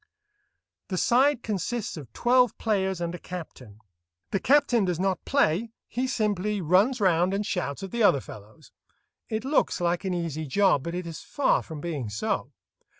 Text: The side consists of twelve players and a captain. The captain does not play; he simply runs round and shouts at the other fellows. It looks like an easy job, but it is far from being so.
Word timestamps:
The 0.87 0.97
side 0.97 1.43
consists 1.43 1.95
of 1.95 2.11
twelve 2.11 2.57
players 2.57 2.99
and 3.01 3.13
a 3.13 3.19
captain. 3.19 3.77
The 4.31 4.39
captain 4.39 4.83
does 4.83 4.99
not 4.99 5.23
play; 5.25 5.73
he 5.87 6.07
simply 6.07 6.59
runs 6.59 6.99
round 6.99 7.35
and 7.35 7.45
shouts 7.45 7.83
at 7.83 7.91
the 7.91 8.01
other 8.01 8.19
fellows. 8.19 8.71
It 9.29 9.45
looks 9.45 9.79
like 9.79 10.03
an 10.03 10.15
easy 10.15 10.47
job, 10.47 10.81
but 10.81 10.95
it 10.95 11.05
is 11.05 11.21
far 11.21 11.61
from 11.61 11.81
being 11.81 12.09
so. 12.09 12.51